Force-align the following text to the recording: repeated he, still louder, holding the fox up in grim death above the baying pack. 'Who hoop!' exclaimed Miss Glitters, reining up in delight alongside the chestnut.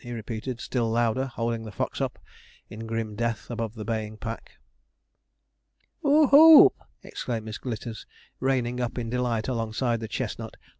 repeated 0.03 0.59
he, 0.59 0.63
still 0.63 0.89
louder, 0.89 1.27
holding 1.27 1.61
the 1.63 1.71
fox 1.71 2.01
up 2.01 2.17
in 2.71 2.87
grim 2.87 3.15
death 3.15 3.51
above 3.51 3.75
the 3.75 3.85
baying 3.85 4.17
pack. 4.17 4.53
'Who 6.01 6.25
hoop!' 6.25 6.81
exclaimed 7.03 7.45
Miss 7.45 7.59
Glitters, 7.59 8.07
reining 8.39 8.79
up 8.81 8.97
in 8.97 9.11
delight 9.11 9.47
alongside 9.47 9.99
the 9.99 10.07
chestnut. 10.07 10.55